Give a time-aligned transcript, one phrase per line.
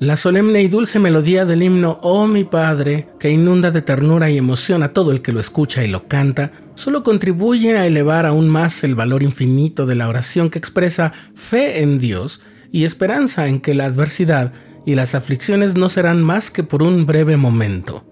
[0.00, 4.38] La solemne y dulce melodía del himno Oh mi Padre, que inunda de ternura y
[4.38, 8.48] emoción a todo el que lo escucha y lo canta, solo contribuye a elevar aún
[8.48, 12.40] más el valor infinito de la oración que expresa fe en Dios
[12.72, 14.54] y esperanza en que la adversidad
[14.86, 18.06] y las aflicciones no serán más que por un breve momento.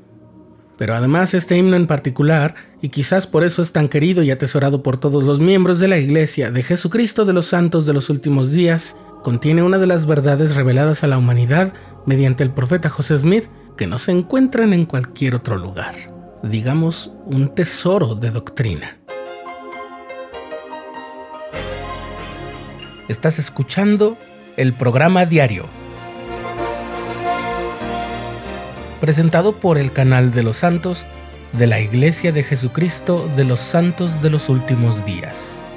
[0.76, 4.82] Pero además este himno en particular, y quizás por eso es tan querido y atesorado
[4.82, 8.52] por todos los miembros de la Iglesia de Jesucristo de los Santos de los últimos
[8.52, 11.72] días, contiene una de las verdades reveladas a la humanidad
[12.06, 13.44] mediante el profeta José Smith
[13.76, 15.94] que no se encuentran en cualquier otro lugar.
[16.42, 18.98] Digamos, un tesoro de doctrina.
[23.08, 24.18] Estás escuchando
[24.56, 25.64] el programa diario,
[29.00, 31.06] presentado por el canal de los santos
[31.52, 35.67] de la Iglesia de Jesucristo de los Santos de los Últimos Días.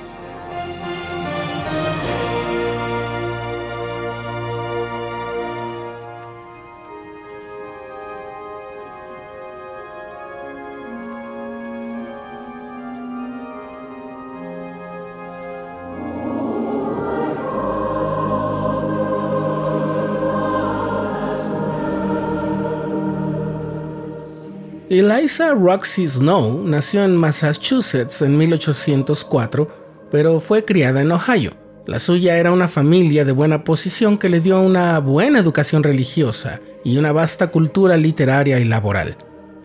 [25.00, 29.70] Eliza Roxy Snow nació en Massachusetts en 1804,
[30.12, 31.54] pero fue criada en Ohio.
[31.88, 36.60] La suya era una familia de buena posición que le dio una buena educación religiosa
[36.84, 39.16] y una vasta cultura literaria y laboral.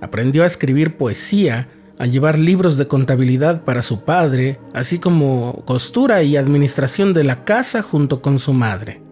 [0.01, 6.23] Aprendió a escribir poesía, a llevar libros de contabilidad para su padre, así como costura
[6.23, 9.03] y administración de la casa junto con su madre.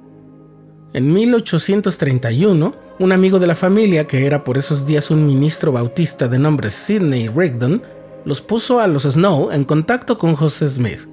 [0.93, 6.29] En 1831, un amigo de la familia, que era por esos días un ministro bautista
[6.29, 7.83] de nombre Sidney Rigdon,
[8.25, 11.09] los puso a los Snow en contacto con José Smith.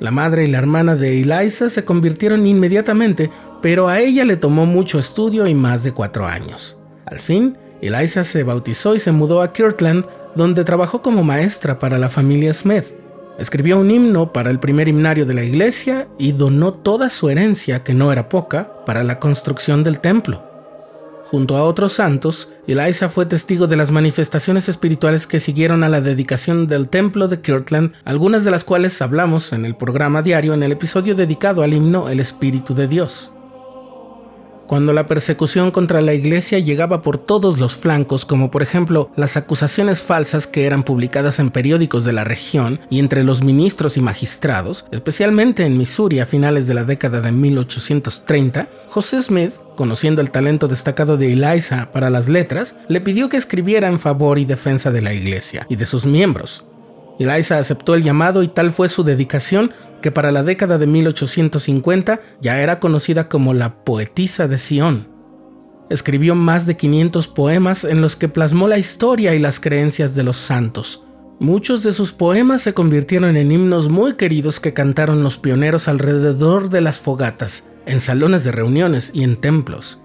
[0.00, 3.30] La madre y la hermana de Eliza se convirtieron inmediatamente,
[3.62, 6.76] pero a ella le tomó mucho estudio y más de cuatro años.
[7.06, 10.04] Al fin, Eliza se bautizó y se mudó a Kirtland,
[10.34, 12.92] donde trabajó como maestra para la familia Smith.
[13.38, 17.84] Escribió un himno para el primer himnario de la iglesia y donó toda su herencia,
[17.84, 20.45] que no era poca, para la construcción del templo.
[21.28, 26.00] Junto a otros santos, Eliza fue testigo de las manifestaciones espirituales que siguieron a la
[26.00, 30.62] dedicación del templo de Kirtland, algunas de las cuales hablamos en el programa diario en
[30.62, 33.32] el episodio dedicado al himno El Espíritu de Dios.
[34.66, 39.36] Cuando la persecución contra la iglesia llegaba por todos los flancos, como por ejemplo las
[39.36, 44.00] acusaciones falsas que eran publicadas en periódicos de la región y entre los ministros y
[44.00, 50.32] magistrados, especialmente en Missouri a finales de la década de 1830, José Smith, conociendo el
[50.32, 54.90] talento destacado de Eliza para las letras, le pidió que escribiera en favor y defensa
[54.90, 56.64] de la iglesia y de sus miembros.
[57.18, 62.20] Eliza aceptó el llamado y tal fue su dedicación que para la década de 1850
[62.40, 65.08] ya era conocida como la poetisa de Sion.
[65.88, 70.24] Escribió más de 500 poemas en los que plasmó la historia y las creencias de
[70.24, 71.04] los santos.
[71.38, 76.70] Muchos de sus poemas se convirtieron en himnos muy queridos que cantaron los pioneros alrededor
[76.70, 80.00] de las fogatas, en salones de reuniones y en templos.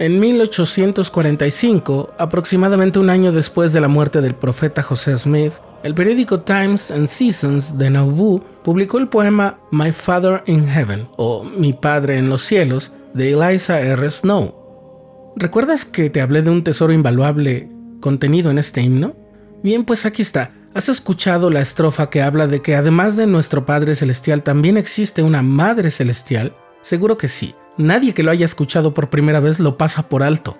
[0.00, 5.52] En 1845, aproximadamente un año después de la muerte del profeta José Smith,
[5.82, 11.44] el periódico Times and Seasons de Nauvoo publicó el poema My Father in Heaven o
[11.44, 14.10] Mi Padre en los Cielos de Eliza R.
[14.10, 15.34] Snow.
[15.36, 17.68] ¿Recuerdas que te hablé de un tesoro invaluable
[18.00, 19.14] contenido en este himno?
[19.62, 20.52] Bien, pues aquí está.
[20.72, 25.22] ¿Has escuchado la estrofa que habla de que además de nuestro Padre Celestial también existe
[25.22, 26.56] una Madre Celestial?
[26.80, 27.54] Seguro que sí.
[27.76, 30.56] Nadie que lo haya escuchado por primera vez lo pasa por alto.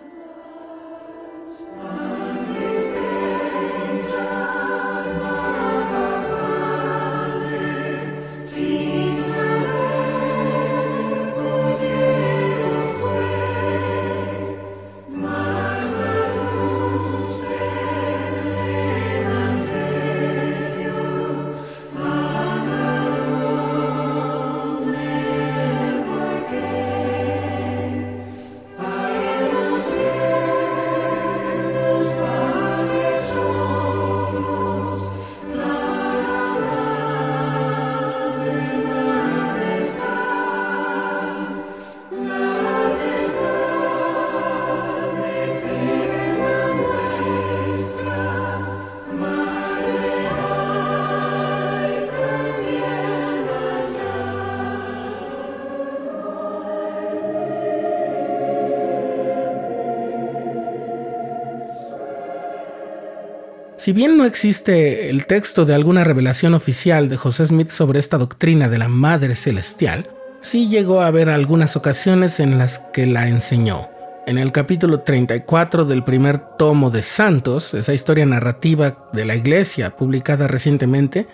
[63.80, 68.18] Si bien no existe el texto de alguna revelación oficial de José Smith sobre esta
[68.18, 70.10] doctrina de la Madre Celestial,
[70.42, 73.88] sí llegó a haber algunas ocasiones en las que la enseñó.
[74.26, 79.96] En el capítulo 34 del primer tomo de Santos, esa historia narrativa de la iglesia
[79.96, 81.26] publicada recientemente,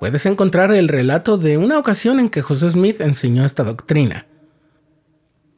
[0.00, 4.26] puedes encontrar el relato de una ocasión en que José Smith enseñó esta doctrina.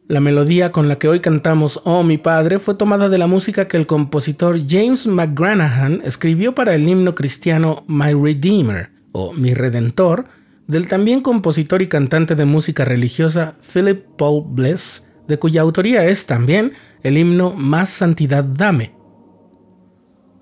[0.06, 3.68] La melodía con la que hoy cantamos Oh mi Padre fue tomada de la música
[3.68, 10.26] que el compositor James McGranahan escribió para el himno cristiano My Redeemer o Mi Redentor
[10.66, 16.26] del también compositor y cantante de música religiosa Philip Paul Bliss, de cuya autoría es
[16.26, 18.94] también el himno Más Santidad Dame.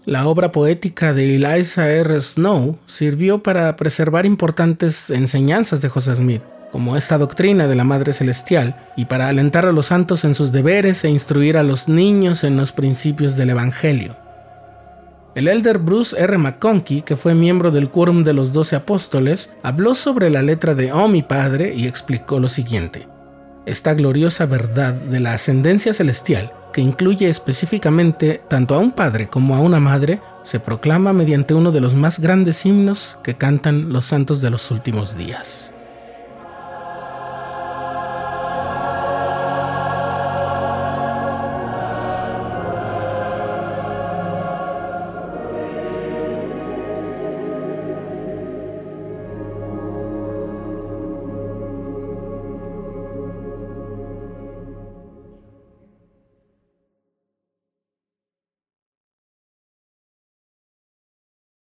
[0.04, 2.20] La obra poética de Eliza R.
[2.20, 6.42] Snow sirvió para preservar importantes enseñanzas de José Smith
[6.72, 10.50] como esta doctrina de la Madre Celestial, y para alentar a los santos en sus
[10.50, 14.16] deberes e instruir a los niños en los principios del Evangelio.
[15.34, 16.36] El elder Bruce R.
[16.36, 20.92] McConkie, que fue miembro del Quórum de los Doce Apóstoles, habló sobre la letra de
[20.92, 23.06] Oh mi Padre y explicó lo siguiente.
[23.64, 29.54] Esta gloriosa verdad de la ascendencia celestial, que incluye específicamente tanto a un padre como
[29.54, 34.06] a una madre, se proclama mediante uno de los más grandes himnos que cantan los
[34.06, 35.71] santos de los últimos días.